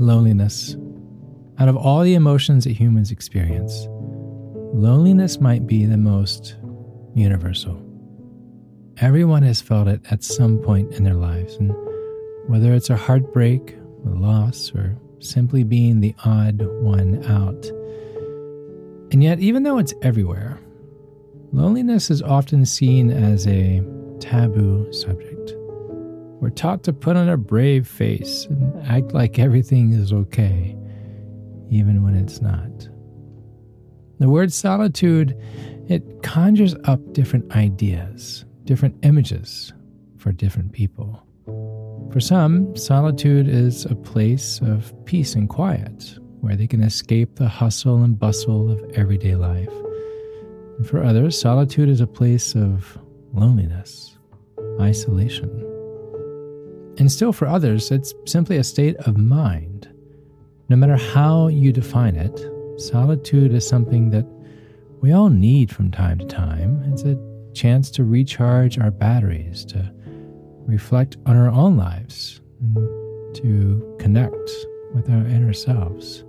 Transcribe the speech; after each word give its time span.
loneliness. 0.00 0.76
Out 1.58 1.68
of 1.68 1.76
all 1.76 2.00
the 2.00 2.14
emotions 2.14 2.64
that 2.64 2.72
humans 2.72 3.10
experience, 3.10 3.86
loneliness 4.72 5.40
might 5.40 5.66
be 5.66 5.84
the 5.84 5.98
most 5.98 6.56
universal. 7.14 7.78
Everyone 8.96 9.42
has 9.42 9.60
felt 9.60 9.88
it 9.88 10.00
at 10.10 10.24
some 10.24 10.58
point 10.58 10.94
in 10.94 11.04
their 11.04 11.14
lives, 11.14 11.54
and 11.56 11.74
whether 12.46 12.72
it's 12.72 12.88
a 12.88 12.96
heartbreak, 12.96 13.76
a 14.06 14.08
loss, 14.08 14.72
or 14.74 14.96
simply 15.18 15.64
being 15.64 16.00
the 16.00 16.14
odd 16.24 16.62
one 16.80 17.22
out. 17.26 17.66
And 19.12 19.22
yet, 19.22 19.38
even 19.40 19.64
though 19.64 19.76
it's 19.76 19.92
everywhere, 20.00 20.58
loneliness 21.52 22.10
is 22.10 22.22
often 22.22 22.64
seen 22.64 23.10
as 23.10 23.46
a 23.46 23.82
taboo 24.18 24.90
subject. 24.94 25.39
We're 26.40 26.48
taught 26.48 26.84
to 26.84 26.94
put 26.94 27.16
on 27.16 27.28
a 27.28 27.36
brave 27.36 27.86
face 27.86 28.46
and 28.46 28.82
act 28.86 29.12
like 29.12 29.38
everything 29.38 29.92
is 29.92 30.10
okay, 30.10 30.74
even 31.68 32.02
when 32.02 32.14
it's 32.14 32.40
not. 32.40 32.88
The 34.20 34.28
word 34.30 34.50
solitude, 34.50 35.38
it 35.88 36.22
conjures 36.22 36.74
up 36.84 37.12
different 37.12 37.54
ideas, 37.54 38.46
different 38.64 38.96
images 39.02 39.74
for 40.16 40.32
different 40.32 40.72
people. 40.72 41.22
For 42.10 42.20
some, 42.20 42.74
solitude 42.74 43.46
is 43.46 43.84
a 43.84 43.94
place 43.94 44.60
of 44.62 44.94
peace 45.04 45.34
and 45.34 45.46
quiet, 45.46 46.18
where 46.40 46.56
they 46.56 46.66
can 46.66 46.82
escape 46.82 47.36
the 47.36 47.48
hustle 47.48 48.02
and 48.02 48.18
bustle 48.18 48.70
of 48.70 48.82
everyday 48.94 49.36
life. 49.36 49.72
And 50.78 50.88
for 50.88 51.04
others, 51.04 51.38
solitude 51.38 51.90
is 51.90 52.00
a 52.00 52.06
place 52.06 52.54
of 52.54 52.98
loneliness, 53.34 54.16
isolation. 54.80 55.69
And 57.00 57.10
still, 57.10 57.32
for 57.32 57.48
others, 57.48 57.90
it's 57.90 58.12
simply 58.26 58.58
a 58.58 58.62
state 58.62 58.94
of 58.98 59.16
mind. 59.16 59.88
No 60.68 60.76
matter 60.76 60.96
how 60.96 61.48
you 61.48 61.72
define 61.72 62.14
it, 62.14 62.38
solitude 62.78 63.54
is 63.54 63.66
something 63.66 64.10
that 64.10 64.26
we 65.00 65.10
all 65.10 65.30
need 65.30 65.70
from 65.70 65.90
time 65.90 66.18
to 66.18 66.26
time. 66.26 66.82
It's 66.92 67.02
a 67.04 67.18
chance 67.54 67.90
to 67.92 68.04
recharge 68.04 68.78
our 68.78 68.90
batteries, 68.90 69.64
to 69.66 69.90
reflect 70.66 71.16
on 71.24 71.38
our 71.38 71.48
own 71.48 71.78
lives, 71.78 72.42
to 73.32 73.96
connect 73.98 74.50
with 74.92 75.08
our 75.08 75.26
inner 75.26 75.54
selves. 75.54 76.22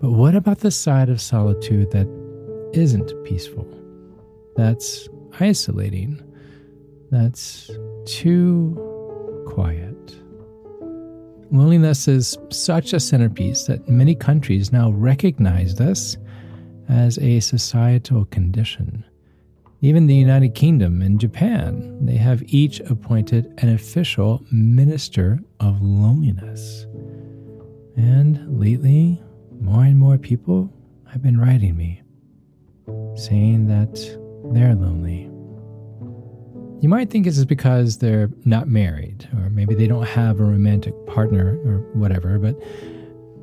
But 0.00 0.10
what 0.10 0.34
about 0.34 0.58
the 0.58 0.72
side 0.72 1.10
of 1.10 1.20
solitude 1.20 1.92
that 1.92 2.08
isn't 2.72 3.12
peaceful? 3.22 3.68
That's 4.56 5.08
isolating. 5.38 6.20
That's 7.12 7.70
too 8.04 8.87
quiet. 9.48 10.14
Loneliness 11.50 12.06
is 12.06 12.36
such 12.50 12.92
a 12.92 13.00
centerpiece 13.00 13.64
that 13.64 13.88
many 13.88 14.14
countries 14.14 14.70
now 14.72 14.90
recognize 14.90 15.74
this 15.74 16.18
as 16.88 17.18
a 17.18 17.40
societal 17.40 18.26
condition. 18.26 19.04
Even 19.80 20.06
the 20.06 20.14
United 20.14 20.54
Kingdom 20.54 21.00
and 21.00 21.18
Japan, 21.18 21.98
they 22.04 22.16
have 22.16 22.42
each 22.46 22.80
appointed 22.80 23.54
an 23.58 23.70
official 23.70 24.44
minister 24.52 25.38
of 25.60 25.80
loneliness. 25.80 26.86
And 27.96 28.60
lately, 28.60 29.22
more 29.60 29.84
and 29.84 29.98
more 29.98 30.18
people 30.18 30.70
have 31.10 31.22
been 31.22 31.40
writing 31.40 31.76
me 31.76 32.02
saying 33.14 33.66
that 33.68 33.94
they're 34.52 34.74
lonely. 34.74 35.07
You 36.80 36.88
might 36.88 37.10
think 37.10 37.26
is 37.26 37.44
because 37.44 37.98
they're 37.98 38.30
not 38.44 38.68
married, 38.68 39.28
or 39.34 39.50
maybe 39.50 39.74
they 39.74 39.88
don't 39.88 40.06
have 40.06 40.38
a 40.38 40.44
romantic 40.44 40.94
partner, 41.06 41.58
or 41.64 41.78
whatever, 41.94 42.38
but 42.38 42.54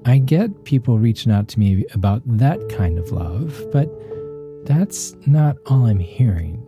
I 0.05 0.19
get 0.19 0.63
people 0.63 0.99
reaching 0.99 1.31
out 1.31 1.47
to 1.49 1.59
me 1.59 1.85
about 1.93 2.21
that 2.25 2.69
kind 2.69 2.97
of 2.97 3.11
love, 3.11 3.61
but 3.73 3.89
that's 4.65 5.15
not 5.25 5.57
all 5.65 5.85
I'm 5.85 5.99
hearing. 5.99 6.61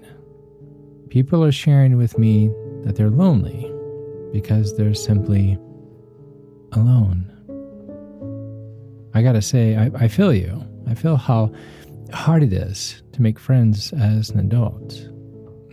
People 1.10 1.44
are 1.44 1.52
sharing 1.52 1.98
with 1.98 2.18
me 2.18 2.50
that 2.84 2.96
they're 2.96 3.10
lonely 3.10 3.72
because 4.34 4.76
they're 4.76 4.94
simply 4.94 5.58
alone. 6.74 7.32
I 9.14 9.22
gotta 9.22 9.42
say, 9.42 9.78
I, 9.78 9.90
I 9.96 10.08
feel 10.10 10.34
you. 10.34 10.64
I 10.86 10.96
feel 10.96 11.16
how 11.16 11.52
hard 12.12 12.44
it 12.44 12.52
is 12.54 13.02
to 13.14 13.22
make 13.22 13.40
friends 13.40 13.94
as 13.94 14.30
an 14.32 14.40
adult. 14.40 15.10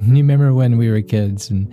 You 0.02 0.14
remember 0.14 0.52
when 0.52 0.76
we 0.76 0.90
were 0.90 1.00
kids, 1.02 1.50
and 1.50 1.72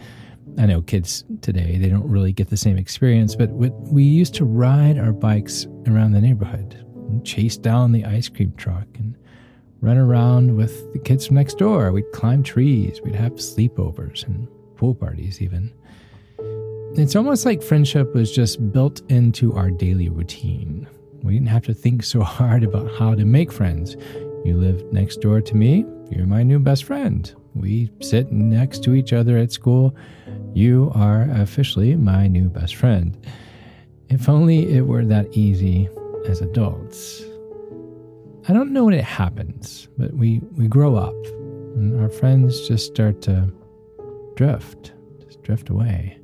I 0.58 0.66
know 0.66 0.82
kids 0.82 1.24
today, 1.42 1.78
they 1.78 1.90
don't 1.90 2.08
really 2.08 2.32
get 2.32 2.50
the 2.50 2.58
same 2.58 2.78
experience, 2.78 3.36
but 3.36 3.50
we 3.52 4.04
used 4.04 4.36
to 4.36 4.46
ride 4.46 4.98
our 4.98 5.12
bikes 5.12 5.68
around 5.88 6.12
the 6.12 6.22
neighborhood 6.22 6.86
and 7.10 7.26
chase 7.26 7.58
down 7.58 7.92
the 7.92 8.06
ice 8.06 8.30
cream 8.30 8.54
truck 8.58 8.88
and 8.96 9.16
run 9.82 9.98
around 9.98 10.56
with 10.56 10.94
the 10.94 11.00
kids 11.00 11.28
from 11.28 11.36
next 11.36 11.58
door. 11.58 11.92
We'd 11.92 12.12
climb 12.14 12.44
trees, 12.44 13.02
we'd 13.02 13.16
have 13.16 13.34
sleepovers 13.34 14.26
and 14.26 14.48
pool 14.76 14.96
parties, 14.96 15.42
even. 15.42 15.74
It's 16.94 17.16
almost 17.16 17.46
like 17.46 17.64
friendship 17.64 18.14
was 18.14 18.32
just 18.32 18.72
built 18.72 19.02
into 19.10 19.54
our 19.56 19.72
daily 19.72 20.10
routine. 20.10 20.88
We 21.24 21.34
didn't 21.34 21.48
have 21.48 21.64
to 21.64 21.74
think 21.74 22.04
so 22.04 22.22
hard 22.22 22.64
about 22.64 22.92
how 22.98 23.16
to 23.16 23.26
make 23.26 23.52
friends. 23.52 23.96
You 24.44 24.58
live 24.58 24.84
next 24.92 25.22
door 25.22 25.40
to 25.40 25.56
me, 25.56 25.86
you're 26.10 26.28
my 26.28 26.44
new 26.44 26.60
best 26.60 26.84
friend. 26.84 27.34
We 27.54 27.92
sit 28.02 28.32
next 28.32 28.84
to 28.84 28.94
each 28.94 29.14
other 29.14 29.38
at 29.38 29.52
school. 29.52 29.96
You 30.54 30.92
are 30.96 31.30
officially 31.32 31.96
my 31.96 32.28
new 32.28 32.50
best 32.50 32.76
friend. 32.76 33.18
If 34.10 34.28
only 34.30 34.74
it 34.74 34.88
were 34.88 35.06
that 35.06 35.28
easy 35.32 35.90
as 36.28 36.42
adults. 36.42 37.24
I 38.48 38.54
don't 38.54 38.72
know 38.72 38.86
when 38.86 38.94
it 38.94 39.04
happens, 39.04 39.88
but 39.98 40.14
we, 40.14 40.40
we 40.58 40.68
grow 40.68 40.96
up 40.96 41.16
and 41.76 42.02
our 42.02 42.10
friends 42.10 42.68
just 42.68 42.86
start 42.88 43.22
to 43.24 43.52
drift, 44.36 44.94
just 45.26 45.42
drift 45.44 45.70
away. 45.70 46.18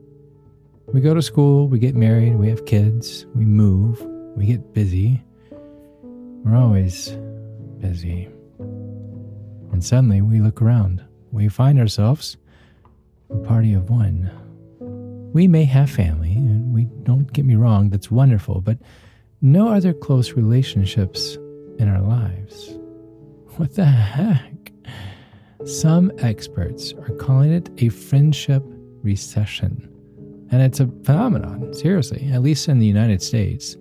We 0.94 1.02
go 1.02 1.14
to 1.14 1.22
school, 1.22 1.68
we 1.68 1.80
get 1.80 1.96
married, 1.96 2.36
we 2.36 2.50
have 2.50 2.66
kids, 2.66 3.26
we 3.36 3.46
move, 3.46 4.02
we 4.36 4.46
get 4.46 4.74
busy. 4.74 5.22
We're 5.52 6.56
always 6.56 7.10
busy. 7.80 8.30
And 9.72 9.84
suddenly 9.84 10.22
we 10.22 10.40
look 10.40 10.62
around 10.62 11.04
we 11.38 11.48
find 11.48 11.80
ourselves 11.80 12.36
a 13.30 13.38
party 13.38 13.74
of 13.76 13.92
one. 13.92 14.32
We 15.34 15.48
may 15.48 15.66
have 15.66 15.88
family, 15.90 16.32
and 16.32 16.74
we 16.74 16.86
don't 17.04 17.32
get 17.32 17.46
me 17.46 17.54
wrong, 17.54 17.92
that's 17.92 18.10
wonderful, 18.10 18.60
but 18.62 18.80
no 19.40 19.70
other 19.70 19.94
close 19.94 20.34
relationships 20.34 21.36
in 21.78 21.88
our 21.88 22.02
lives. 22.02 22.76
What 23.58 23.76
the 23.76 23.86
heck? 23.86 24.72
Some 25.66 26.12
experts 26.18 26.94
are 26.94 27.16
calling 27.18 27.52
it 27.54 27.70
a 27.84 27.90
friendship 27.90 28.64
recession. 29.04 29.88
And 30.50 30.62
it's 30.64 30.80
a 30.80 30.88
phenomenon, 31.04 31.72
seriously, 31.76 32.32
at 32.32 32.42
least 32.42 32.68
in 32.68 32.80
the 32.80 32.88
United 32.88 33.22
States. 33.22 33.78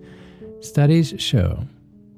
Studies 0.59 1.15
show 1.17 1.63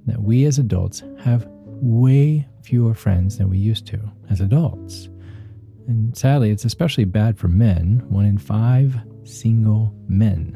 that 0.05 0.21
we 0.21 0.43
as 0.45 0.59
adults 0.59 1.01
have 1.23 1.47
way 1.81 2.45
fewer 2.61 2.93
friends 2.93 3.37
than 3.37 3.49
we 3.49 3.57
used 3.57 3.85
to 3.87 3.99
as 4.29 4.41
adults. 4.41 5.07
And 5.89 6.15
sadly, 6.15 6.51
it's 6.51 6.65
especially 6.65 7.05
bad 7.05 7.39
for 7.39 7.47
men. 7.47 8.03
One 8.09 8.25
in 8.25 8.37
five 8.37 8.95
single 9.23 9.91
men 10.07 10.55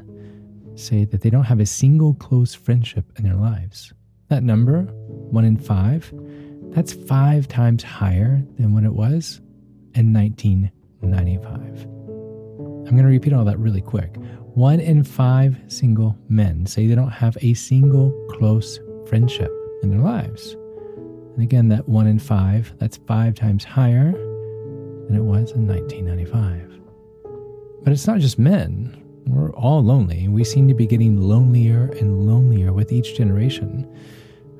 say 0.75 1.05
that 1.05 1.21
they 1.21 1.31
don't 1.31 1.45
have 1.45 1.59
a 1.59 1.65
single 1.65 2.13
close 2.13 2.53
friendship 2.53 3.05
in 3.17 3.23
their 3.23 3.33
lives. 3.33 3.91
That 4.29 4.43
number, 4.43 4.83
one 4.83 5.43
in 5.43 5.57
five, 5.57 6.13
that's 6.69 6.93
five 6.93 7.47
times 7.47 7.81
higher 7.81 8.43
than 8.59 8.75
what 8.75 8.83
it 8.83 8.93
was 8.93 9.41
in 9.95 10.13
1995. 10.13 11.87
I'm 12.87 12.95
going 12.95 12.97
to 12.97 13.05
repeat 13.05 13.33
all 13.33 13.45
that 13.45 13.57
really 13.57 13.81
quick. 13.81 14.15
One 14.53 14.79
in 14.79 15.03
five 15.03 15.57
single 15.67 16.15
men 16.29 16.67
say 16.67 16.85
they 16.85 16.93
don't 16.93 17.09
have 17.09 17.39
a 17.41 17.55
single 17.55 18.11
close 18.29 18.79
friendship 19.07 19.51
in 19.81 19.89
their 19.89 19.99
lives. 19.99 20.55
And 21.33 21.41
again, 21.41 21.69
that 21.69 21.89
one 21.89 22.05
in 22.05 22.19
five, 22.19 22.71
that's 22.77 22.97
five 22.97 23.33
times 23.33 23.63
higher 23.63 24.13
than 25.13 25.21
it 25.21 25.25
was 25.25 25.51
in 25.51 25.67
1995. 25.67 27.83
But 27.83 27.93
it's 27.93 28.07
not 28.07 28.19
just 28.19 28.39
men. 28.39 28.99
We're 29.27 29.53
all 29.53 29.83
lonely. 29.83 30.27
We 30.27 30.43
seem 30.43 30.67
to 30.67 30.73
be 30.73 30.87
getting 30.87 31.21
lonelier 31.21 31.91
and 31.99 32.27
lonelier 32.27 32.73
with 32.73 32.91
each 32.91 33.15
generation. 33.15 33.87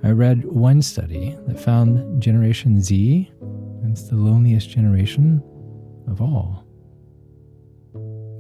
I 0.04 0.12
read 0.12 0.46
one 0.46 0.82
study 0.82 1.38
that 1.48 1.60
found 1.60 2.22
Generation 2.22 2.82
Z 2.82 3.32
is 3.86 4.10
the 4.10 4.16
loneliest 4.16 4.70
generation 4.70 5.42
of 6.08 6.22
all. 6.22 6.64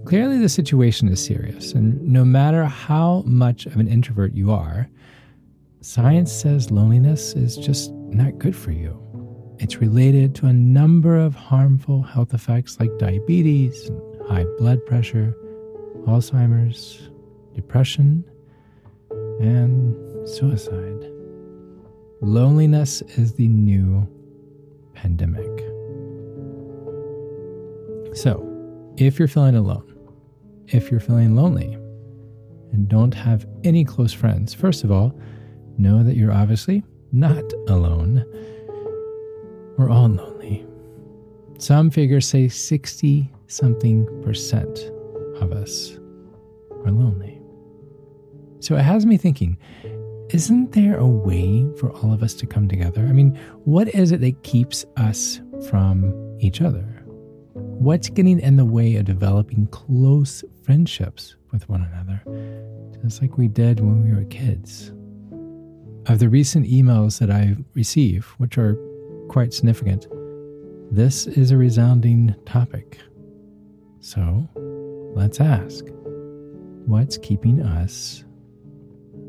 Clearly, 0.05 0.37
the 0.37 0.49
situation 0.49 1.07
is 1.07 1.23
serious, 1.23 1.71
and 1.71 2.01
no 2.01 2.25
matter 2.25 2.65
how 2.65 3.23
much 3.25 3.65
of 3.65 3.77
an 3.77 3.87
introvert 3.87 4.33
you 4.33 4.51
are, 4.51 4.89
science 5.81 6.31
says 6.31 6.71
loneliness 6.71 7.33
is 7.33 7.55
just 7.55 7.91
not 7.93 8.37
good 8.37 8.55
for 8.55 8.71
you. 8.71 8.99
It's 9.59 9.77
related 9.77 10.35
to 10.35 10.47
a 10.47 10.53
number 10.53 11.17
of 11.17 11.35
harmful 11.35 12.01
health 12.01 12.33
effects 12.33 12.79
like 12.79 12.97
diabetes, 12.97 13.89
high 14.27 14.45
blood 14.57 14.85
pressure, 14.85 15.35
Alzheimer's, 16.07 17.09
depression, 17.55 18.25
and 19.39 19.95
suicide. 20.27 21.11
Loneliness 22.21 23.01
is 23.17 23.33
the 23.33 23.47
new 23.47 24.07
pandemic. 24.93 25.49
So, 28.15 28.49
if 28.97 29.17
you're 29.17 29.27
feeling 29.27 29.55
alone, 29.55 29.93
if 30.67 30.91
you're 30.91 30.99
feeling 30.99 31.35
lonely, 31.35 31.77
and 32.71 32.87
don't 32.89 33.13
have 33.13 33.45
any 33.63 33.85
close 33.85 34.13
friends, 34.13 34.53
first 34.53 34.83
of 34.83 34.91
all, 34.91 35.17
know 35.77 36.03
that 36.03 36.15
you're 36.15 36.31
obviously 36.31 36.83
not 37.11 37.43
alone. 37.67 38.25
We're 39.77 39.89
all 39.89 40.07
lonely. 40.07 40.65
Some 41.57 41.89
figures 41.89 42.27
say 42.27 42.47
60 42.47 43.31
something 43.47 44.05
percent 44.23 44.79
of 45.41 45.51
us 45.51 45.97
are 46.85 46.91
lonely. 46.91 47.41
So 48.59 48.75
it 48.75 48.81
has 48.81 49.05
me 49.05 49.17
thinking 49.17 49.57
isn't 50.29 50.71
there 50.71 50.97
a 50.97 51.05
way 51.05 51.67
for 51.77 51.91
all 51.91 52.11
of 52.11 52.23
us 52.23 52.33
to 52.35 52.47
come 52.47 52.67
together? 52.67 53.01
I 53.01 53.11
mean, 53.11 53.37
what 53.65 53.87
is 53.93 54.11
it 54.11 54.21
that 54.21 54.41
keeps 54.43 54.83
us 54.97 55.39
from 55.67 56.37
each 56.39 56.59
other? 56.61 57.03
What's 57.53 58.09
getting 58.09 58.39
in 58.39 58.55
the 58.55 58.65
way 58.65 58.95
of 58.95 59.05
developing 59.05 59.67
close 59.67 60.43
friendships 60.63 61.35
with 61.51 61.69
one 61.69 61.83
another, 61.83 62.23
just 63.03 63.21
like 63.21 63.37
we 63.37 63.47
did 63.47 63.79
when 63.79 64.03
we 64.03 64.15
were 64.15 64.25
kids? 64.25 64.91
Of 66.07 66.19
the 66.19 66.29
recent 66.29 66.65
emails 66.65 67.19
that 67.19 67.29
I 67.29 67.55
receive, 67.75 68.25
which 68.37 68.57
are 68.57 68.75
quite 69.27 69.53
significant, 69.53 70.07
this 70.91 71.27
is 71.27 71.51
a 71.51 71.57
resounding 71.57 72.35
topic. 72.45 72.99
So 73.99 74.47
let's 75.15 75.39
ask 75.39 75.85
what's 76.85 77.17
keeping 77.17 77.61
us 77.61 78.23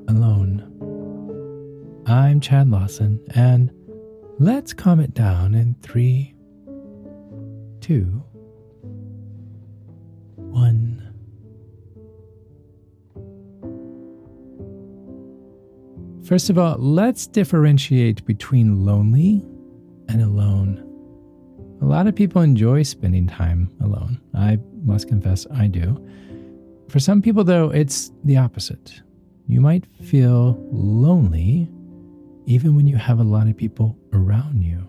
alone? 0.09 0.71
I'm 2.07 2.41
Chad 2.41 2.69
Lawson, 2.69 3.19
and 3.35 3.71
let's 4.39 4.75
calm 4.75 5.01
it 5.01 5.15
down 5.15 5.55
in 5.55 5.75
three, 5.81 6.35
two, 7.81 8.23
one. 10.37 11.01
First 16.27 16.51
of 16.51 16.59
all, 16.59 16.77
let's 16.79 17.27
differentiate 17.27 18.25
between 18.27 18.85
lonely 18.85 19.45
and 20.09 20.23
alone. 20.23 20.81
A 21.83 21.85
lot 21.85 22.07
of 22.07 22.15
people 22.15 22.43
enjoy 22.43 22.83
spending 22.83 23.27
time 23.27 23.71
alone. 23.83 24.21
I 24.35 24.59
must 24.85 25.09
confess, 25.09 25.47
I 25.53 25.67
do. 25.67 26.03
For 26.89 27.01
some 27.01 27.21
people, 27.21 27.45
though, 27.45 27.71
it's 27.71 28.13
the 28.25 28.37
opposite. 28.37 29.03
You 29.49 29.61
might 29.61 29.87
feel 30.03 30.57
lonely 30.71 31.69
even 32.47 32.77
when 32.77 32.87
you 32.87 32.97
have 32.97 33.21
a 33.21 33.25
lot 33.25 33.49
of 33.49 33.57
people 33.57 33.99
around 34.13 34.63
you. 34.63 34.87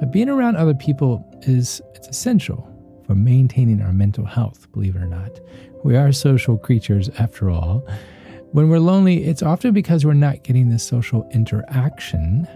But 0.00 0.12
being 0.12 0.28
around 0.28 0.56
other 0.56 0.74
people 0.74 1.24
is 1.42 1.80
it's 1.94 2.08
essential 2.08 2.68
for 3.06 3.14
maintaining 3.14 3.80
our 3.80 3.92
mental 3.92 4.24
health, 4.24 4.70
believe 4.72 4.96
it 4.96 5.02
or 5.02 5.06
not. 5.06 5.40
We 5.84 5.96
are 5.96 6.12
social 6.12 6.58
creatures 6.58 7.08
after 7.18 7.50
all. 7.50 7.88
When 8.52 8.68
we're 8.68 8.78
lonely, 8.78 9.24
it's 9.24 9.42
often 9.42 9.72
because 9.72 10.04
we're 10.04 10.14
not 10.14 10.42
getting 10.44 10.68
the 10.68 10.78
social 10.78 11.28
interaction 11.32 12.46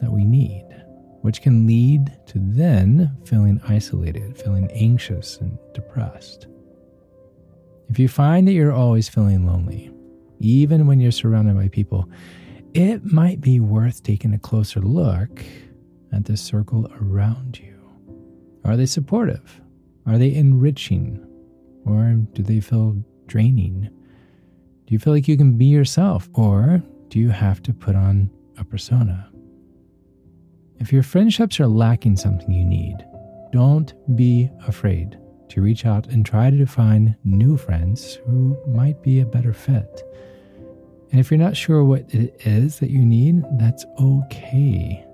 that 0.00 0.12
we 0.12 0.24
need, 0.24 0.66
which 1.22 1.42
can 1.42 1.66
lead 1.66 2.12
to 2.26 2.38
then 2.38 3.16
feeling 3.24 3.60
isolated, 3.68 4.36
feeling 4.38 4.70
anxious 4.72 5.38
and 5.38 5.58
depressed. 5.74 6.46
If 7.88 7.98
you 7.98 8.08
find 8.08 8.46
that 8.46 8.52
you're 8.52 8.72
always 8.72 9.08
feeling 9.08 9.46
lonely, 9.46 9.90
even 10.38 10.86
when 10.86 11.00
you're 11.00 11.10
surrounded 11.10 11.56
by 11.56 11.68
people, 11.68 12.08
it 12.72 13.04
might 13.04 13.40
be 13.40 13.60
worth 13.60 14.02
taking 14.02 14.32
a 14.32 14.38
closer 14.38 14.80
look 14.80 15.44
at 16.12 16.24
the 16.24 16.36
circle 16.36 16.90
around 17.00 17.58
you. 17.58 17.76
Are 18.64 18.76
they 18.76 18.86
supportive? 18.86 19.60
Are 20.06 20.18
they 20.18 20.34
enriching? 20.34 21.26
Or 21.84 22.14
do 22.32 22.42
they 22.42 22.60
feel 22.60 22.96
draining? 23.26 23.90
Do 24.86 24.94
you 24.94 24.98
feel 24.98 25.12
like 25.12 25.28
you 25.28 25.36
can 25.36 25.56
be 25.56 25.66
yourself, 25.66 26.28
or 26.34 26.82
do 27.08 27.18
you 27.18 27.30
have 27.30 27.62
to 27.62 27.72
put 27.72 27.96
on 27.96 28.30
a 28.58 28.64
persona? 28.64 29.29
If 30.80 30.94
your 30.94 31.02
friendships 31.02 31.60
are 31.60 31.66
lacking 31.66 32.16
something 32.16 32.50
you 32.50 32.64
need, 32.64 33.04
don't 33.52 33.92
be 34.16 34.50
afraid 34.66 35.18
to 35.50 35.60
reach 35.60 35.84
out 35.84 36.06
and 36.06 36.24
try 36.24 36.48
to 36.50 36.64
find 36.64 37.14
new 37.22 37.58
friends 37.58 38.18
who 38.26 38.56
might 38.66 39.02
be 39.02 39.20
a 39.20 39.26
better 39.26 39.52
fit. 39.52 40.02
And 41.10 41.20
if 41.20 41.30
you're 41.30 41.38
not 41.38 41.56
sure 41.56 41.84
what 41.84 42.12
it 42.14 42.34
is 42.46 42.78
that 42.78 42.88
you 42.88 43.04
need, 43.04 43.44
that's 43.58 43.84
okay. 44.00 45.04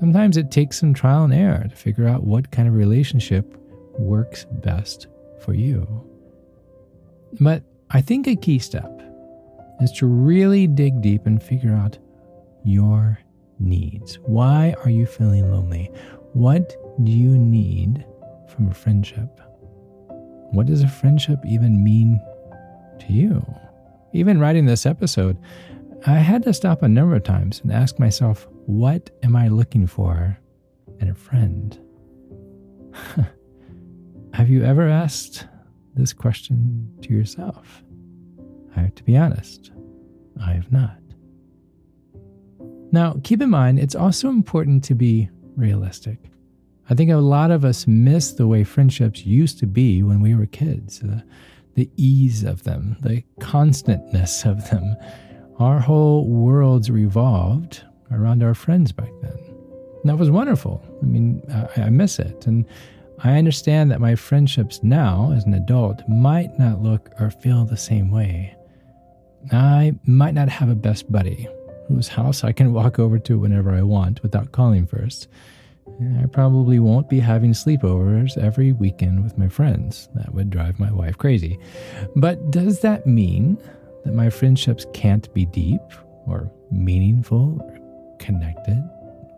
Sometimes 0.00 0.36
it 0.36 0.50
takes 0.50 0.80
some 0.80 0.94
trial 0.94 1.24
and 1.24 1.34
error 1.34 1.66
to 1.68 1.76
figure 1.76 2.08
out 2.08 2.24
what 2.24 2.50
kind 2.50 2.66
of 2.66 2.74
relationship 2.74 3.56
works 3.98 4.46
best 4.50 5.06
for 5.40 5.54
you. 5.54 5.86
But 7.40 7.62
I 7.90 8.00
think 8.00 8.26
a 8.26 8.34
key 8.34 8.58
step 8.58 9.00
is 9.80 9.92
to 9.92 10.06
really 10.06 10.66
dig 10.66 11.00
deep 11.02 11.26
and 11.26 11.40
figure 11.40 11.74
out 11.74 11.98
your 12.64 13.18
needs. 13.58 14.18
Why 14.20 14.74
are 14.84 14.90
you 14.90 15.06
feeling 15.06 15.50
lonely? 15.50 15.90
What 16.32 16.76
do 17.04 17.12
you 17.12 17.36
need 17.36 18.04
from 18.48 18.68
a 18.68 18.74
friendship? 18.74 19.40
What 20.52 20.66
does 20.66 20.82
a 20.82 20.88
friendship 20.88 21.38
even 21.46 21.82
mean 21.84 22.20
to 23.00 23.12
you? 23.12 23.44
Even 24.12 24.40
writing 24.40 24.66
this 24.66 24.86
episode, 24.86 25.36
I 26.06 26.18
had 26.18 26.42
to 26.44 26.54
stop 26.54 26.82
a 26.82 26.88
number 26.88 27.16
of 27.16 27.24
times 27.24 27.60
and 27.60 27.72
ask 27.72 27.98
myself, 27.98 28.46
what 28.66 29.10
am 29.22 29.34
I 29.36 29.48
looking 29.48 29.86
for 29.86 30.38
in 31.00 31.08
a 31.08 31.14
friend? 31.14 31.78
Have 34.34 34.48
you 34.48 34.62
ever 34.64 34.88
asked 34.88 35.46
this 35.94 36.12
question 36.12 36.88
to 37.02 37.12
yourself? 37.12 37.82
I 38.76 38.80
have 38.82 38.94
to 38.94 39.02
be 39.02 39.16
honest, 39.16 39.72
I 40.40 40.52
have 40.52 40.70
not. 40.70 40.98
Now, 42.90 43.16
keep 43.22 43.42
in 43.42 43.50
mind, 43.50 43.78
it's 43.78 43.94
also 43.94 44.30
important 44.30 44.82
to 44.84 44.94
be 44.94 45.28
realistic. 45.56 46.18
I 46.88 46.94
think 46.94 47.10
a 47.10 47.16
lot 47.16 47.50
of 47.50 47.64
us 47.64 47.86
miss 47.86 48.32
the 48.32 48.46
way 48.46 48.64
friendships 48.64 49.26
used 49.26 49.58
to 49.58 49.66
be 49.66 50.02
when 50.02 50.20
we 50.22 50.34
were 50.34 50.46
kids, 50.46 51.00
the, 51.00 51.22
the 51.74 51.90
ease 51.96 52.44
of 52.44 52.64
them, 52.64 52.96
the 53.02 53.22
constantness 53.40 54.44
of 54.44 54.70
them. 54.70 54.96
Our 55.58 55.80
whole 55.80 56.26
worlds 56.28 56.90
revolved 56.90 57.82
around 58.10 58.42
our 58.42 58.54
friends 58.54 58.92
back 58.92 59.10
then. 59.20 59.36
And 59.36 60.04
that 60.04 60.16
was 60.16 60.30
wonderful. 60.30 60.82
I 61.02 61.04
mean, 61.04 61.42
I, 61.52 61.82
I 61.82 61.90
miss 61.90 62.18
it. 62.18 62.46
And 62.46 62.64
I 63.18 63.36
understand 63.36 63.90
that 63.90 64.00
my 64.00 64.14
friendships 64.14 64.80
now, 64.82 65.32
as 65.36 65.44
an 65.44 65.52
adult, 65.52 66.08
might 66.08 66.58
not 66.58 66.80
look 66.80 67.10
or 67.20 67.30
feel 67.30 67.64
the 67.64 67.76
same 67.76 68.10
way. 68.10 68.56
I 69.52 69.94
might 70.06 70.34
not 70.34 70.48
have 70.48 70.70
a 70.70 70.74
best 70.74 71.10
buddy 71.10 71.48
whose 71.88 72.08
house 72.08 72.44
I 72.44 72.52
can 72.52 72.72
walk 72.72 72.98
over 72.98 73.18
to 73.18 73.38
whenever 73.38 73.74
I 73.74 73.82
want 73.82 74.22
without 74.22 74.52
calling 74.52 74.86
first. 74.86 75.26
I 76.20 76.26
probably 76.26 76.78
won't 76.78 77.08
be 77.08 77.18
having 77.18 77.52
sleepovers 77.52 78.36
every 78.38 78.72
weekend 78.72 79.24
with 79.24 79.36
my 79.36 79.48
friends. 79.48 80.08
That 80.14 80.32
would 80.34 80.50
drive 80.50 80.78
my 80.78 80.92
wife 80.92 81.18
crazy. 81.18 81.58
But 82.14 82.50
does 82.50 82.80
that 82.80 83.06
mean 83.06 83.58
that 84.04 84.14
my 84.14 84.30
friendships 84.30 84.86
can't 84.92 85.32
be 85.34 85.46
deep 85.46 85.80
or 86.26 86.50
meaningful 86.70 87.60
or 87.60 88.16
connected, 88.18 88.82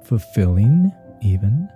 fulfilling 0.05 0.93
even? 1.23 1.69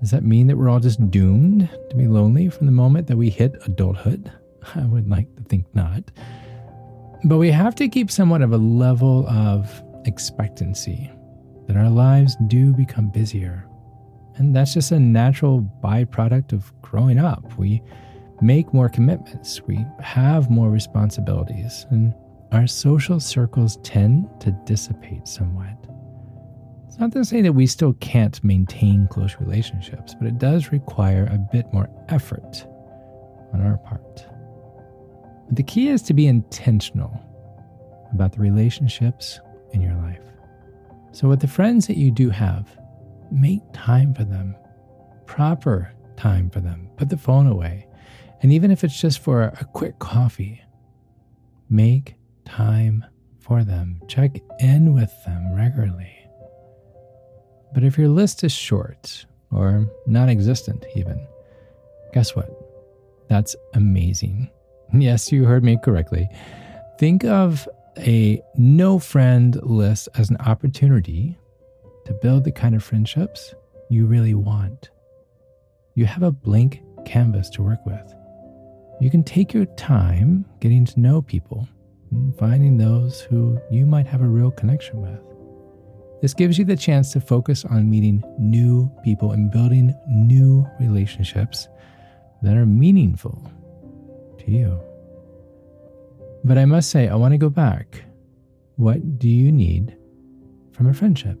Does 0.00 0.10
that 0.10 0.24
mean 0.24 0.46
that 0.48 0.56
we're 0.56 0.68
all 0.68 0.80
just 0.80 1.10
doomed 1.10 1.68
to 1.90 1.96
be 1.96 2.06
lonely 2.06 2.48
from 2.48 2.66
the 2.66 2.72
moment 2.72 3.06
that 3.06 3.16
we 3.16 3.30
hit 3.30 3.54
adulthood? 3.64 4.30
I 4.74 4.84
would 4.84 5.08
like 5.08 5.34
to 5.36 5.42
think 5.44 5.66
not. 5.74 6.02
But 7.24 7.38
we 7.38 7.50
have 7.50 7.74
to 7.76 7.88
keep 7.88 8.10
somewhat 8.10 8.42
of 8.42 8.52
a 8.52 8.56
level 8.56 9.28
of 9.28 9.82
expectancy 10.06 11.10
that 11.66 11.76
our 11.76 11.90
lives 11.90 12.36
do 12.46 12.72
become 12.72 13.10
busier. 13.10 13.66
And 14.36 14.56
that's 14.56 14.72
just 14.72 14.90
a 14.90 14.98
natural 14.98 15.60
byproduct 15.82 16.52
of 16.52 16.72
growing 16.80 17.18
up. 17.18 17.58
We 17.58 17.82
make 18.40 18.72
more 18.72 18.88
commitments, 18.88 19.60
we 19.66 19.84
have 20.00 20.50
more 20.50 20.70
responsibilities, 20.70 21.84
and 21.90 22.14
our 22.52 22.66
social 22.66 23.20
circles 23.20 23.76
tend 23.82 24.28
to 24.40 24.50
dissipate 24.64 25.28
somewhat. 25.28 25.76
It's 26.88 26.98
not 26.98 27.12
to 27.12 27.24
say 27.24 27.42
that 27.42 27.52
we 27.52 27.66
still 27.66 27.92
can't 28.00 28.42
maintain 28.42 29.06
close 29.08 29.36
relationships, 29.38 30.14
but 30.14 30.26
it 30.26 30.38
does 30.38 30.72
require 30.72 31.28
a 31.30 31.38
bit 31.38 31.70
more 31.72 31.90
effort 32.08 32.66
on 33.52 33.60
our 33.60 33.76
part. 33.76 34.26
But 35.50 35.56
the 35.56 35.64
key 35.64 35.88
is 35.88 36.00
to 36.02 36.14
be 36.14 36.28
intentional 36.28 37.20
about 38.12 38.32
the 38.32 38.38
relationships 38.38 39.40
in 39.72 39.80
your 39.80 39.96
life. 39.96 40.22
So, 41.10 41.26
with 41.26 41.40
the 41.40 41.48
friends 41.48 41.88
that 41.88 41.96
you 41.96 42.12
do 42.12 42.30
have, 42.30 42.68
make 43.32 43.60
time 43.72 44.14
for 44.14 44.22
them, 44.22 44.54
proper 45.26 45.92
time 46.16 46.50
for 46.50 46.60
them. 46.60 46.88
Put 46.96 47.08
the 47.08 47.16
phone 47.16 47.48
away. 47.48 47.88
And 48.42 48.52
even 48.52 48.70
if 48.70 48.84
it's 48.84 49.00
just 49.00 49.18
for 49.18 49.42
a 49.42 49.64
quick 49.72 49.98
coffee, 49.98 50.62
make 51.68 52.14
time 52.44 53.04
for 53.40 53.64
them. 53.64 54.00
Check 54.06 54.40
in 54.60 54.94
with 54.94 55.12
them 55.26 55.52
regularly. 55.52 56.16
But 57.74 57.82
if 57.82 57.98
your 57.98 58.08
list 58.08 58.44
is 58.44 58.52
short 58.52 59.26
or 59.50 59.90
non 60.06 60.28
existent, 60.28 60.86
even, 60.94 61.26
guess 62.12 62.36
what? 62.36 62.48
That's 63.28 63.56
amazing. 63.74 64.48
Yes, 64.92 65.30
you 65.30 65.44
heard 65.44 65.62
me 65.62 65.78
correctly. 65.82 66.28
Think 66.98 67.24
of 67.24 67.68
a 67.98 68.42
no 68.56 68.98
friend 68.98 69.58
list 69.62 70.08
as 70.16 70.30
an 70.30 70.36
opportunity 70.38 71.38
to 72.06 72.12
build 72.14 72.44
the 72.44 72.52
kind 72.52 72.74
of 72.74 72.82
friendships 72.82 73.54
you 73.88 74.06
really 74.06 74.34
want. 74.34 74.90
You 75.94 76.06
have 76.06 76.22
a 76.22 76.30
blank 76.30 76.82
canvas 77.04 77.50
to 77.50 77.62
work 77.62 77.84
with. 77.86 78.14
You 79.00 79.10
can 79.10 79.22
take 79.22 79.54
your 79.54 79.66
time 79.76 80.44
getting 80.60 80.84
to 80.86 81.00
know 81.00 81.22
people 81.22 81.68
and 82.10 82.36
finding 82.36 82.76
those 82.76 83.20
who 83.20 83.60
you 83.70 83.86
might 83.86 84.06
have 84.06 84.22
a 84.22 84.28
real 84.28 84.50
connection 84.50 85.00
with. 85.00 85.20
This 86.20 86.34
gives 86.34 86.58
you 86.58 86.64
the 86.64 86.76
chance 86.76 87.12
to 87.12 87.20
focus 87.20 87.64
on 87.64 87.88
meeting 87.88 88.22
new 88.38 88.90
people 89.02 89.32
and 89.32 89.50
building 89.50 89.94
new 90.06 90.66
relationships 90.78 91.68
that 92.42 92.56
are 92.56 92.66
meaningful 92.66 93.50
to 94.40 94.50
you. 94.50 94.80
But 96.44 96.58
I 96.58 96.64
must 96.64 96.90
say, 96.90 97.08
I 97.08 97.14
want 97.14 97.32
to 97.32 97.38
go 97.38 97.50
back. 97.50 98.02
What 98.76 99.18
do 99.18 99.28
you 99.28 99.52
need 99.52 99.96
from 100.72 100.86
a 100.86 100.94
friendship? 100.94 101.38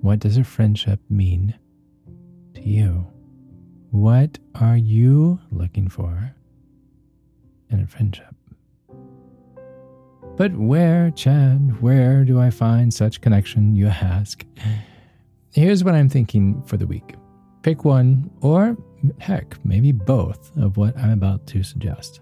What 0.00 0.18
does 0.18 0.36
a 0.36 0.44
friendship 0.44 1.00
mean 1.10 1.54
to 2.54 2.62
you? 2.62 3.06
What 3.90 4.38
are 4.54 4.76
you 4.76 5.38
looking 5.50 5.88
for 5.88 6.34
in 7.70 7.80
a 7.80 7.86
friendship? 7.86 8.34
But 10.36 10.56
where, 10.56 11.10
Chad, 11.12 11.80
where 11.80 12.24
do 12.24 12.40
I 12.40 12.50
find 12.50 12.92
such 12.92 13.20
connection, 13.20 13.76
you 13.76 13.86
ask? 13.86 14.44
Here's 15.52 15.84
what 15.84 15.94
I'm 15.94 16.08
thinking 16.08 16.62
for 16.62 16.76
the 16.76 16.86
week. 16.86 17.14
Pick 17.62 17.84
one, 17.84 18.30
or 18.40 18.76
heck, 19.18 19.56
maybe 19.64 19.92
both 19.92 20.56
of 20.56 20.76
what 20.76 20.96
I'm 20.96 21.12
about 21.12 21.46
to 21.48 21.62
suggest. 21.62 22.20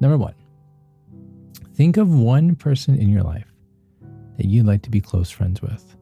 Number 0.00 0.16
one, 0.16 0.34
think 1.74 1.96
of 1.96 2.08
one 2.12 2.54
person 2.56 2.96
in 2.98 3.10
your 3.10 3.22
life 3.22 3.52
that 4.36 4.46
you'd 4.46 4.66
like 4.66 4.82
to 4.82 4.90
be 4.90 5.00
close 5.00 5.30
friends 5.30 5.60
with. 5.60 5.96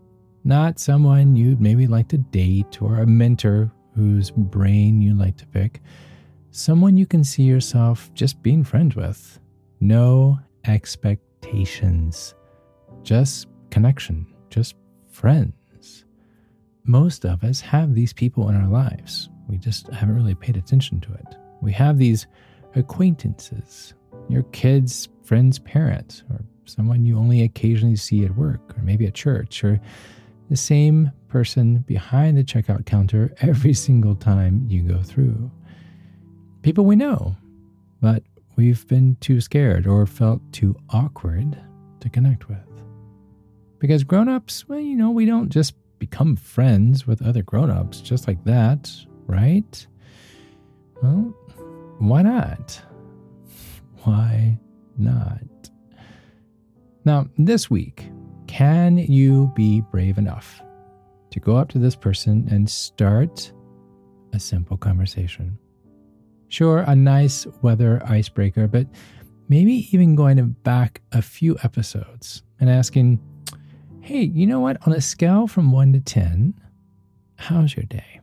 Not 0.44 0.78
someone 0.78 1.36
you'd 1.36 1.60
maybe 1.60 1.86
like 1.86 2.08
to 2.08 2.18
date 2.18 2.80
or 2.80 2.98
a 2.98 3.06
mentor 3.06 3.72
whose 3.94 4.30
brain 4.30 5.02
you'd 5.02 5.18
like 5.18 5.36
to 5.38 5.46
pick. 5.46 5.80
Someone 6.50 6.96
you 6.96 7.06
can 7.06 7.24
see 7.24 7.42
yourself 7.42 8.12
just 8.14 8.42
being 8.42 8.64
friends 8.64 8.94
with. 8.96 9.40
No 9.80 10.38
expectations 10.64 11.28
expectations, 11.48 12.34
just 13.02 13.46
connection, 13.70 14.26
just 14.50 14.74
friends. 15.10 16.04
Most 16.84 17.24
of 17.24 17.44
us 17.44 17.60
have 17.60 17.94
these 17.94 18.12
people 18.12 18.48
in 18.48 18.56
our 18.56 18.68
lives. 18.68 19.28
We 19.48 19.56
just 19.58 19.88
haven't 19.88 20.16
really 20.16 20.34
paid 20.34 20.56
attention 20.56 21.00
to 21.00 21.12
it. 21.14 21.36
We 21.60 21.72
have 21.72 21.98
these 21.98 22.26
acquaintances, 22.74 23.94
your 24.28 24.42
kids' 24.44 25.08
friend's 25.24 25.58
parents, 25.58 26.22
or 26.30 26.44
someone 26.66 27.04
you 27.04 27.18
only 27.18 27.42
occasionally 27.42 27.96
see 27.96 28.24
at 28.24 28.36
work, 28.36 28.76
or 28.76 28.82
maybe 28.82 29.06
at 29.06 29.14
church, 29.14 29.64
or 29.64 29.80
the 30.50 30.56
same 30.56 31.10
person 31.28 31.78
behind 31.86 32.36
the 32.36 32.44
checkout 32.44 32.86
counter 32.86 33.34
every 33.40 33.74
single 33.74 34.14
time 34.14 34.66
you 34.68 34.82
go 34.82 35.02
through. 35.02 35.50
People 36.62 36.84
we 36.84 36.96
know, 36.96 37.36
but 38.00 38.22
we've 38.56 38.86
been 38.88 39.16
too 39.20 39.40
scared 39.40 39.86
or 39.86 40.06
felt 40.06 40.40
too 40.52 40.76
awkward 40.90 41.58
to 42.00 42.08
connect 42.08 42.48
with. 42.48 42.58
Because 43.78 44.02
grown 44.04 44.28
ups, 44.28 44.68
well, 44.68 44.80
you 44.80 44.96
know, 44.96 45.10
we 45.10 45.24
don't 45.24 45.50
just 45.50 45.74
become 45.98 46.36
friends 46.36 47.06
with 47.06 47.22
other 47.22 47.42
grown 47.42 47.70
ups 47.70 48.00
just 48.00 48.26
like 48.26 48.42
that, 48.44 48.90
right? 49.28 49.86
Well, 51.02 51.34
why 51.98 52.22
not? 52.22 52.82
Why 54.02 54.58
not? 54.96 55.70
Now, 57.04 57.28
this 57.38 57.70
week, 57.70 58.10
can 58.48 58.98
you 58.98 59.52
be 59.54 59.82
brave 59.82 60.18
enough 60.18 60.60
to 61.30 61.40
go 61.40 61.56
up 61.56 61.68
to 61.70 61.78
this 61.78 61.94
person 61.94 62.48
and 62.50 62.68
start 62.68 63.52
a 64.32 64.40
simple 64.40 64.76
conversation? 64.76 65.58
Sure, 66.48 66.80
a 66.80 66.96
nice 66.96 67.46
weather 67.62 68.02
icebreaker, 68.04 68.66
but 68.66 68.86
maybe 69.48 69.88
even 69.92 70.16
going 70.16 70.44
back 70.64 71.02
a 71.12 71.22
few 71.22 71.56
episodes 71.62 72.42
and 72.58 72.68
asking, 72.70 73.20
hey, 74.00 74.22
you 74.22 74.46
know 74.46 74.60
what? 74.60 74.78
On 74.86 74.92
a 74.92 75.00
scale 75.00 75.46
from 75.46 75.70
one 75.70 75.92
to 75.92 76.00
10, 76.00 76.54
how's 77.36 77.76
your 77.76 77.84
day? 77.84 78.20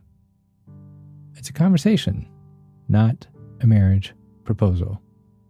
It's 1.36 1.50
a 1.50 1.52
conversation, 1.52 2.28
not 2.88 3.26
a 3.60 3.66
marriage 3.66 4.14
proposal. 4.44 5.00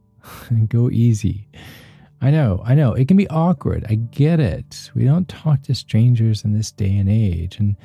Go 0.69 0.90
easy. 0.90 1.49
I 2.21 2.31
know, 2.31 2.62
I 2.64 2.75
know. 2.75 2.93
It 2.95 3.09
can 3.09 3.16
be 3.16 3.28
awkward. 3.28 3.85
I 3.88 3.97
get 3.97 4.40
it. 4.40 4.90
We 4.95 5.05
don't 5.05 5.28
talk 5.28 5.62
to 5.62 5.75
strangers 5.75 6.45
in 6.45 6.55
this 6.55 6.73
day 6.73 6.97
and 6.97 7.09
age. 7.09 7.59
And 7.59 7.76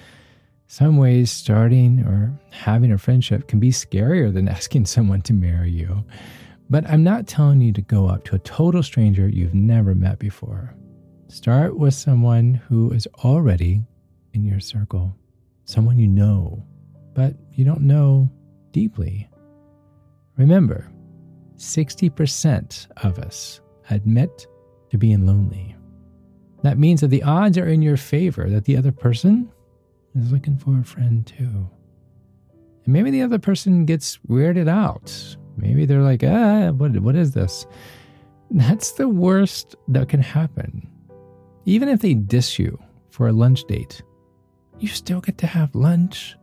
some 0.67 0.97
ways, 0.97 1.29
starting 1.29 1.99
or 1.99 2.39
having 2.49 2.91
a 2.91 2.97
friendship 2.97 3.47
can 3.47 3.59
be 3.59 3.71
scarier 3.71 4.33
than 4.33 4.47
asking 4.59 4.85
someone 4.85 5.21
to 5.23 5.33
marry 5.33 5.69
you. 5.69 6.03
But 6.69 6.89
I'm 6.89 7.03
not 7.03 7.27
telling 7.27 7.59
you 7.59 7.73
to 7.73 7.81
go 7.81 8.07
up 8.07 8.23
to 8.25 8.35
a 8.35 8.39
total 8.39 8.81
stranger 8.81 9.27
you've 9.27 9.53
never 9.53 9.93
met 9.93 10.17
before. 10.17 10.73
Start 11.27 11.77
with 11.77 11.93
someone 11.93 12.53
who 12.53 12.91
is 12.91 13.07
already 13.25 13.81
in 14.33 14.45
your 14.45 14.61
circle, 14.61 15.13
someone 15.65 15.99
you 15.99 16.07
know, 16.07 16.65
but 17.13 17.35
you 17.53 17.65
don't 17.65 17.81
know 17.81 18.29
deeply. 18.71 19.29
Remember, 20.37 20.91
60% 21.57 22.87
of 23.03 23.19
us 23.19 23.61
admit 23.89 24.47
to 24.89 24.97
being 24.97 25.25
lonely. 25.25 25.75
That 26.63 26.77
means 26.77 27.01
that 27.01 27.07
the 27.07 27.23
odds 27.23 27.57
are 27.57 27.67
in 27.67 27.81
your 27.81 27.97
favor 27.97 28.49
that 28.49 28.65
the 28.65 28.77
other 28.77 28.91
person 28.91 29.51
is 30.15 30.31
looking 30.31 30.57
for 30.57 30.79
a 30.79 30.83
friend 30.83 31.25
too. 31.25 31.69
And 32.85 32.93
maybe 32.93 33.11
the 33.11 33.21
other 33.21 33.39
person 33.39 33.85
gets 33.85 34.17
weirded 34.29 34.67
out. 34.67 35.37
Maybe 35.57 35.85
they're 35.85 36.01
like, 36.01 36.23
ah, 36.23 36.71
what, 36.71 36.97
what 36.99 37.15
is 37.15 37.31
this? 37.31 37.65
That's 38.49 38.93
the 38.93 39.07
worst 39.07 39.75
that 39.87 40.09
can 40.09 40.21
happen. 40.21 40.87
Even 41.65 41.89
if 41.89 42.01
they 42.01 42.13
diss 42.13 42.57
you 42.57 42.79
for 43.09 43.27
a 43.27 43.31
lunch 43.31 43.63
date, 43.65 44.01
you 44.79 44.87
still 44.87 45.21
get 45.21 45.37
to 45.39 45.47
have 45.47 45.73
lunch. 45.75 46.35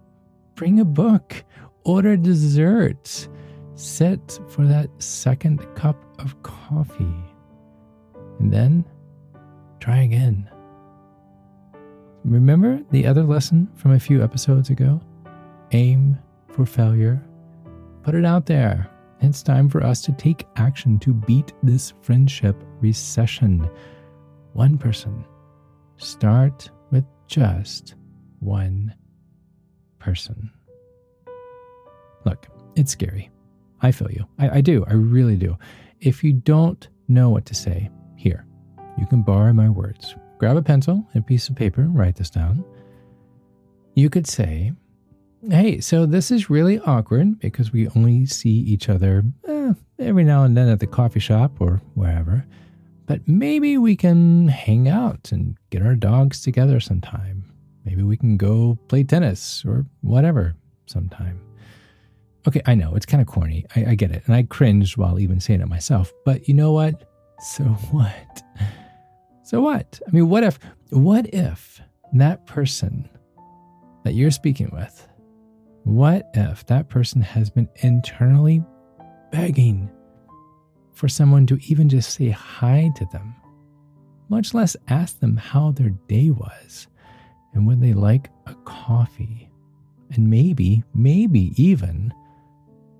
Bring 0.58 0.80
a 0.80 0.84
book, 0.84 1.44
order 1.84 2.16
desserts, 2.16 3.28
sit 3.76 4.40
for 4.48 4.66
that 4.66 4.90
second 5.00 5.64
cup 5.76 5.96
of 6.18 6.42
coffee, 6.42 7.14
and 8.40 8.52
then 8.52 8.84
try 9.78 9.98
again. 9.98 10.50
Remember 12.24 12.82
the 12.90 13.06
other 13.06 13.22
lesson 13.22 13.68
from 13.76 13.92
a 13.92 14.00
few 14.00 14.20
episodes 14.20 14.68
ago? 14.68 15.00
Aim 15.70 16.18
for 16.48 16.66
failure. 16.66 17.22
Put 18.02 18.16
it 18.16 18.24
out 18.24 18.46
there. 18.46 18.90
It's 19.20 19.44
time 19.44 19.68
for 19.68 19.84
us 19.84 20.02
to 20.02 20.12
take 20.12 20.44
action 20.56 20.98
to 20.98 21.14
beat 21.14 21.52
this 21.62 21.92
friendship 22.02 22.56
recession. 22.80 23.70
One 24.54 24.76
person. 24.76 25.24
Start 25.98 26.68
with 26.90 27.04
just 27.28 27.94
one 28.40 28.92
person. 29.98 30.50
Look, 32.24 32.46
it's 32.76 32.92
scary. 32.92 33.30
I 33.80 33.92
feel 33.92 34.10
you. 34.10 34.26
I, 34.38 34.58
I, 34.58 34.60
do. 34.60 34.84
I 34.88 34.94
really 34.94 35.36
do. 35.36 35.56
If 36.00 36.24
you 36.24 36.32
don't 36.32 36.88
know 37.06 37.30
what 37.30 37.46
to 37.46 37.54
say, 37.54 37.90
here, 38.16 38.44
you 38.98 39.06
can 39.06 39.22
borrow 39.22 39.52
my 39.52 39.68
words 39.68 40.16
grab 40.38 40.56
a 40.56 40.62
pencil 40.62 41.04
and 41.12 41.22
a 41.22 41.26
piece 41.26 41.48
of 41.48 41.56
paper, 41.56 41.82
write 41.82 42.16
this 42.16 42.30
down. 42.30 42.64
You 43.94 44.08
could 44.08 44.26
say, 44.26 44.72
Hey, 45.48 45.80
so 45.80 46.06
this 46.06 46.30
is 46.30 46.50
really 46.50 46.80
awkward 46.80 47.38
because 47.38 47.72
we 47.72 47.88
only 47.90 48.26
see 48.26 48.50
each 48.50 48.88
other 48.88 49.22
eh, 49.46 49.72
every 49.98 50.24
now 50.24 50.42
and 50.42 50.56
then 50.56 50.68
at 50.68 50.80
the 50.80 50.86
coffee 50.86 51.20
shop 51.20 51.60
or 51.60 51.80
wherever. 51.94 52.44
But 53.06 53.26
maybe 53.28 53.78
we 53.78 53.94
can 53.94 54.48
hang 54.48 54.88
out 54.88 55.30
and 55.30 55.56
get 55.70 55.82
our 55.82 55.94
dogs 55.94 56.40
together 56.40 56.80
sometime. 56.80 57.37
Maybe 57.88 58.02
we 58.02 58.18
can 58.18 58.36
go 58.36 58.78
play 58.88 59.02
tennis 59.02 59.64
or 59.66 59.86
whatever 60.02 60.54
sometime. 60.84 61.40
Okay, 62.46 62.60
I 62.66 62.74
know 62.74 62.94
it's 62.94 63.06
kind 63.06 63.22
of 63.22 63.26
corny. 63.26 63.64
I, 63.74 63.86
I 63.92 63.94
get 63.94 64.10
it. 64.10 64.24
And 64.26 64.34
I 64.34 64.42
cringed 64.42 64.98
while 64.98 65.18
even 65.18 65.40
saying 65.40 65.62
it 65.62 65.68
myself. 65.68 66.12
But 66.26 66.46
you 66.48 66.52
know 66.52 66.72
what? 66.72 67.10
So 67.40 67.64
what? 67.90 68.42
So 69.42 69.62
what? 69.62 70.02
I 70.06 70.10
mean, 70.10 70.28
what 70.28 70.44
if, 70.44 70.58
what 70.90 71.32
if 71.32 71.80
that 72.12 72.44
person 72.44 73.08
that 74.04 74.12
you're 74.12 74.30
speaking 74.30 74.68
with, 74.70 75.08
what 75.84 76.28
if 76.34 76.66
that 76.66 76.90
person 76.90 77.22
has 77.22 77.48
been 77.48 77.70
internally 77.76 78.62
begging 79.32 79.90
for 80.92 81.08
someone 81.08 81.46
to 81.46 81.58
even 81.66 81.88
just 81.88 82.10
say 82.12 82.28
hi 82.28 82.90
to 82.96 83.06
them, 83.06 83.34
much 84.28 84.52
less 84.52 84.76
ask 84.88 85.20
them 85.20 85.38
how 85.38 85.70
their 85.70 85.88
day 86.06 86.28
was 86.28 86.86
and 87.54 87.66
would 87.66 87.80
they 87.80 87.94
like 87.94 88.30
a 88.46 88.54
coffee 88.64 89.50
and 90.12 90.28
maybe, 90.28 90.84
maybe 90.94 91.52
even 91.56 92.12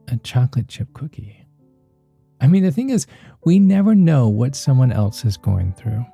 a 0.08 0.16
chocolate 0.18 0.68
chip 0.68 0.92
cookie. 0.94 1.46
I 2.40 2.46
mean, 2.46 2.62
the 2.62 2.70
thing 2.70 2.90
is, 2.90 3.06
we 3.44 3.58
never 3.58 3.94
know 3.94 4.28
what 4.28 4.54
someone 4.54 4.92
else 4.92 5.24
is 5.24 5.36
going 5.36 5.72
through. 5.72 6.04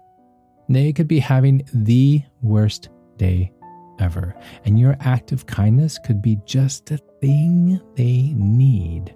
They 0.69 0.93
could 0.93 1.09
be 1.09 1.19
having 1.19 1.63
the 1.75 2.23
worst 2.41 2.89
day 3.19 3.53
ever, 4.01 4.35
and 4.65 4.79
your 4.79 4.97
act 5.01 5.33
of 5.33 5.47
kindness 5.47 5.99
could 5.99 6.23
be 6.23 6.39
just 6.47 6.87
the 6.87 6.99
thing 7.21 7.81
they 7.95 8.33
need 8.35 9.15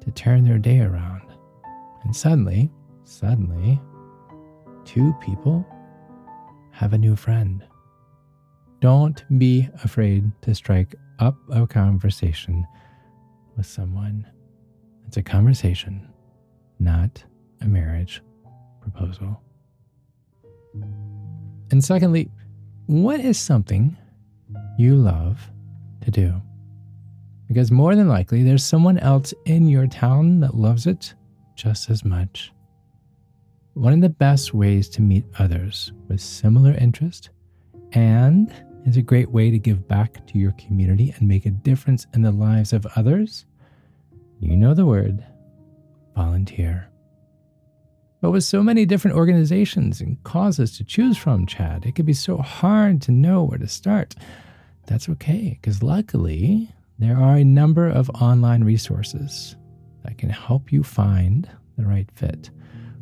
to 0.00 0.10
turn 0.12 0.44
their 0.44 0.58
day 0.58 0.80
around. 0.80 1.22
And 2.04 2.14
suddenly, 2.14 2.70
suddenly, 3.04 3.80
two 4.84 5.14
people 5.20 5.66
have 6.70 6.92
a 6.92 6.98
new 6.98 7.16
friend. 7.16 7.64
Don't 8.80 9.22
be 9.38 9.68
afraid 9.84 10.30
to 10.42 10.54
strike 10.54 10.94
up 11.18 11.36
a 11.50 11.66
conversation 11.66 12.66
with 13.56 13.66
someone. 13.66 14.26
It's 15.06 15.18
a 15.18 15.22
conversation, 15.22 16.08
not 16.78 17.22
a 17.60 17.66
marriage 17.66 18.22
proposal. 18.80 19.42
And 21.70 21.84
secondly, 21.84 22.30
what 22.86 23.20
is 23.20 23.38
something 23.38 23.98
you 24.78 24.96
love 24.96 25.50
to 26.00 26.10
do? 26.10 26.40
Because 27.48 27.70
more 27.70 27.94
than 27.94 28.08
likely, 28.08 28.44
there's 28.44 28.64
someone 28.64 28.98
else 28.98 29.34
in 29.44 29.68
your 29.68 29.88
town 29.88 30.40
that 30.40 30.54
loves 30.54 30.86
it 30.86 31.14
just 31.54 31.90
as 31.90 32.02
much. 32.02 32.50
One 33.74 33.92
of 33.92 34.00
the 34.00 34.08
best 34.08 34.54
ways 34.54 34.88
to 34.90 35.02
meet 35.02 35.24
others 35.38 35.92
with 36.08 36.20
similar 36.20 36.72
interest 36.72 37.28
and 37.92 38.52
is 38.86 38.96
a 38.96 39.02
great 39.02 39.30
way 39.30 39.50
to 39.50 39.58
give 39.58 39.86
back 39.86 40.26
to 40.28 40.38
your 40.38 40.52
community 40.52 41.14
and 41.16 41.28
make 41.28 41.46
a 41.46 41.50
difference 41.50 42.06
in 42.14 42.22
the 42.22 42.32
lives 42.32 42.72
of 42.72 42.86
others. 42.96 43.44
You 44.40 44.56
know 44.56 44.74
the 44.74 44.86
word 44.86 45.24
volunteer. 46.14 46.88
But 48.20 48.32
with 48.32 48.44
so 48.44 48.62
many 48.62 48.84
different 48.84 49.16
organizations 49.16 50.00
and 50.00 50.22
causes 50.24 50.76
to 50.76 50.84
choose 50.84 51.16
from, 51.16 51.46
Chad, 51.46 51.86
it 51.86 51.94
can 51.94 52.04
be 52.04 52.12
so 52.12 52.36
hard 52.38 53.00
to 53.02 53.12
know 53.12 53.44
where 53.44 53.58
to 53.58 53.68
start. 53.68 54.14
That's 54.86 55.08
okay, 55.08 55.58
because 55.60 55.82
luckily, 55.82 56.70
there 56.98 57.16
are 57.16 57.36
a 57.36 57.44
number 57.44 57.88
of 57.88 58.10
online 58.10 58.64
resources 58.64 59.56
that 60.04 60.18
can 60.18 60.28
help 60.28 60.70
you 60.70 60.82
find 60.82 61.48
the 61.78 61.86
right 61.86 62.10
fit. 62.14 62.50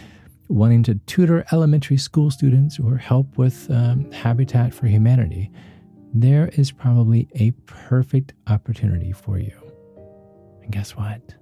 wanting 0.53 0.83
to 0.83 0.95
tutor 1.07 1.43
elementary 1.51 1.97
school 1.97 2.29
students 2.29 2.79
or 2.79 2.95
help 2.95 3.37
with 3.37 3.69
um, 3.71 4.09
Habitat 4.11 4.71
for 4.71 4.85
Humanity, 4.85 5.51
there 6.13 6.49
is 6.53 6.71
probably 6.71 7.27
a 7.35 7.51
perfect 7.65 8.33
opportunity 8.47 9.11
for 9.11 9.39
you. 9.39 9.59
And 10.61 10.71
guess 10.71 10.95
what? 10.95 11.33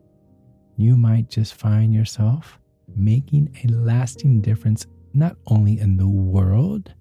You 0.78 0.96
might 0.96 1.30
just 1.30 1.56
find 1.56 1.94
yourself 1.94 2.58
making 2.96 3.54
a 3.64 3.72
lasting 3.74 4.40
difference 4.42 4.88
not 5.14 5.36
only 5.48 5.78
in 5.78 5.98
the 5.98 6.08
world, 6.08 6.94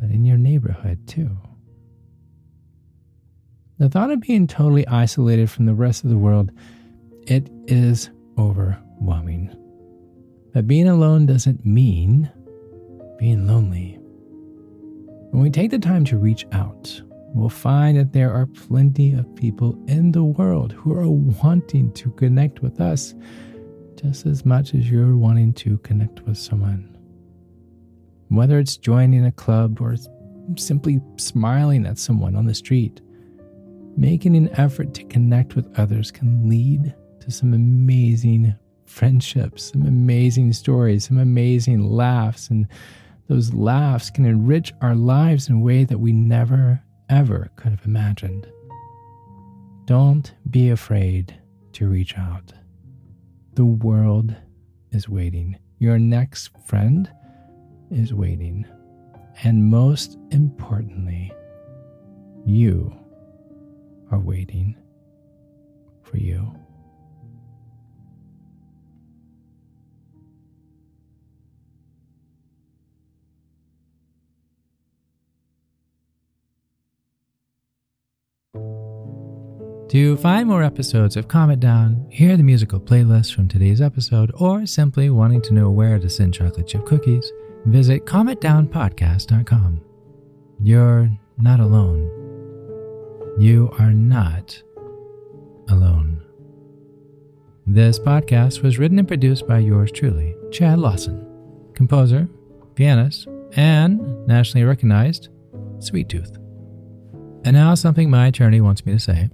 but 0.00 0.10
in 0.10 0.24
your 0.24 0.38
neighborhood 0.38 1.06
too. 1.06 1.38
The 3.78 3.88
thought 3.88 4.10
of 4.10 4.20
being 4.20 4.48
totally 4.48 4.86
isolated 4.88 5.50
from 5.50 5.66
the 5.66 5.74
rest 5.74 6.02
of 6.02 6.10
the 6.10 6.18
world, 6.18 6.50
it 7.28 7.48
is 7.68 8.10
overwhelming. 8.36 9.56
But 10.52 10.66
being 10.66 10.88
alone 10.88 11.26
doesn't 11.26 11.64
mean 11.64 12.30
being 13.18 13.46
lonely. 13.46 13.98
When 15.30 15.42
we 15.42 15.50
take 15.50 15.70
the 15.70 15.78
time 15.78 16.04
to 16.06 16.18
reach 16.18 16.46
out, 16.52 17.00
we'll 17.34 17.48
find 17.48 17.96
that 17.96 18.12
there 18.12 18.32
are 18.32 18.46
plenty 18.46 19.12
of 19.12 19.32
people 19.36 19.78
in 19.86 20.10
the 20.10 20.24
world 20.24 20.72
who 20.72 20.92
are 20.92 21.08
wanting 21.08 21.92
to 21.92 22.10
connect 22.12 22.62
with 22.62 22.80
us 22.80 23.14
just 23.94 24.26
as 24.26 24.44
much 24.44 24.74
as 24.74 24.90
you're 24.90 25.16
wanting 25.16 25.52
to 25.52 25.78
connect 25.78 26.22
with 26.22 26.36
someone. 26.36 26.96
Whether 28.28 28.58
it's 28.58 28.76
joining 28.76 29.26
a 29.26 29.32
club 29.32 29.80
or 29.80 29.94
simply 30.56 31.00
smiling 31.16 31.86
at 31.86 31.98
someone 31.98 32.34
on 32.34 32.46
the 32.46 32.54
street, 32.54 33.00
making 33.96 34.34
an 34.34 34.48
effort 34.58 34.94
to 34.94 35.04
connect 35.04 35.54
with 35.54 35.78
others 35.78 36.10
can 36.10 36.48
lead 36.48 36.94
to 37.20 37.30
some 37.30 37.54
amazing 37.54 38.54
friendships, 38.90 39.70
some 39.72 39.86
amazing 39.86 40.52
stories, 40.52 41.06
some 41.06 41.18
amazing 41.18 41.88
laughs. 41.88 42.50
And 42.50 42.66
those 43.28 43.54
laughs 43.54 44.10
can 44.10 44.26
enrich 44.26 44.72
our 44.82 44.94
lives 44.94 45.48
in 45.48 45.56
a 45.56 45.60
way 45.60 45.84
that 45.84 45.98
we 45.98 46.12
never, 46.12 46.82
ever 47.08 47.50
could 47.56 47.70
have 47.70 47.86
imagined. 47.86 48.50
Don't 49.86 50.34
be 50.50 50.70
afraid 50.70 51.34
to 51.72 51.88
reach 51.88 52.18
out. 52.18 52.52
The 53.54 53.64
world 53.64 54.34
is 54.90 55.08
waiting. 55.08 55.56
Your 55.78 55.98
next 55.98 56.50
friend 56.66 57.10
is 57.90 58.12
waiting. 58.12 58.66
And 59.42 59.64
most 59.64 60.18
importantly, 60.30 61.32
you 62.44 62.94
are 64.10 64.18
waiting 64.18 64.76
for 66.02 66.18
you. 66.18 66.54
To 79.90 80.16
find 80.18 80.48
more 80.48 80.62
episodes 80.62 81.16
of 81.16 81.26
Calm 81.26 81.50
It 81.50 81.58
Down, 81.58 82.06
hear 82.10 82.36
the 82.36 82.44
musical 82.44 82.78
playlist 82.78 83.34
from 83.34 83.48
today's 83.48 83.80
episode, 83.80 84.30
or 84.36 84.64
simply 84.64 85.10
wanting 85.10 85.42
to 85.42 85.52
know 85.52 85.72
where 85.72 85.98
to 85.98 86.08
send 86.08 86.32
chocolate 86.32 86.68
chip 86.68 86.86
cookies, 86.86 87.32
visit 87.66 88.06
calmitdownpodcast.com. 88.06 89.80
You're 90.62 91.10
not 91.38 91.58
alone. 91.58 92.08
You 93.36 93.74
are 93.80 93.90
not 93.90 94.62
alone. 95.68 96.22
This 97.66 97.98
podcast 97.98 98.62
was 98.62 98.78
written 98.78 99.00
and 99.00 99.08
produced 99.08 99.48
by 99.48 99.58
yours 99.58 99.90
truly, 99.90 100.36
Chad 100.52 100.78
Lawson, 100.78 101.26
composer, 101.74 102.28
pianist, 102.76 103.26
and 103.56 104.24
nationally 104.28 104.64
recognized 104.64 105.30
Sweet 105.80 106.08
Tooth. 106.08 106.36
And 107.42 107.54
now, 107.54 107.74
something 107.74 108.08
my 108.08 108.28
attorney 108.28 108.60
wants 108.60 108.86
me 108.86 108.92
to 108.92 109.00
say. 109.00 109.30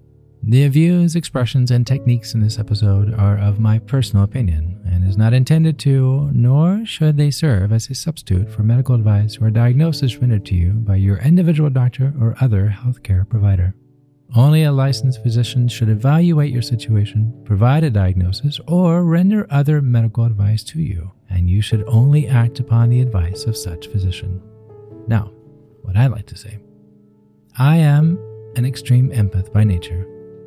The 0.48 0.68
views, 0.68 1.16
expressions, 1.16 1.72
and 1.72 1.84
techniques 1.84 2.32
in 2.32 2.40
this 2.40 2.56
episode 2.56 3.12
are 3.14 3.36
of 3.36 3.58
my 3.58 3.80
personal 3.80 4.22
opinion 4.24 4.80
and 4.86 5.04
is 5.04 5.16
not 5.16 5.34
intended 5.34 5.76
to, 5.80 6.30
nor 6.32 6.86
should 6.86 7.16
they 7.16 7.32
serve 7.32 7.72
as 7.72 7.90
a 7.90 7.96
substitute 7.96 8.48
for 8.48 8.62
medical 8.62 8.94
advice 8.94 9.38
or 9.38 9.50
diagnosis 9.50 10.18
rendered 10.18 10.46
to 10.46 10.54
you 10.54 10.70
by 10.70 10.94
your 10.94 11.16
individual 11.18 11.68
doctor 11.68 12.14
or 12.20 12.36
other 12.40 12.72
healthcare 12.80 13.28
provider. 13.28 13.74
Only 14.36 14.62
a 14.62 14.70
licensed 14.70 15.20
physician 15.20 15.66
should 15.66 15.88
evaluate 15.88 16.52
your 16.52 16.62
situation, 16.62 17.34
provide 17.44 17.82
a 17.82 17.90
diagnosis, 17.90 18.60
or 18.68 19.02
render 19.02 19.48
other 19.50 19.82
medical 19.82 20.26
advice 20.26 20.62
to 20.64 20.80
you, 20.80 21.10
and 21.28 21.50
you 21.50 21.60
should 21.60 21.82
only 21.88 22.28
act 22.28 22.60
upon 22.60 22.88
the 22.88 23.00
advice 23.00 23.46
of 23.46 23.56
such 23.56 23.88
physician. 23.88 24.40
Now, 25.08 25.32
what 25.82 25.96
I'd 25.96 26.12
like 26.12 26.26
to 26.26 26.36
say 26.36 26.60
I 27.58 27.78
am 27.78 28.16
an 28.54 28.64
extreme 28.64 29.10
empath 29.10 29.52
by 29.52 29.64
nature 29.64 30.06